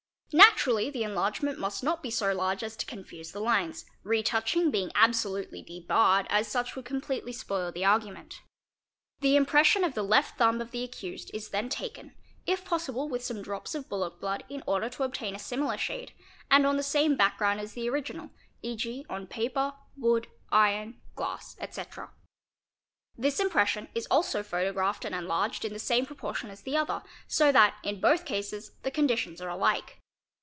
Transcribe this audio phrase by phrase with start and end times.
[0.33, 4.89] Naturally the enlargement must not be so large as to confuse the lines, retouching being
[4.95, 8.39] absolutely debarred, as such would completely spoil the argument.
[9.19, 12.13] The impression of the left thumb of the accused is then taken,
[12.45, 16.13] if possible with some drops of bullock blood in order to obtain a similar shade,
[16.49, 18.29] and on the same background as the original,
[18.63, 22.09] ¢.g.,:0n paper, wood, iron, glass, etc.
[23.17, 27.51] This impression is also photographed and enlarged in the same proportion as the other, so
[27.51, 29.97] that in both cases the conditions are alike.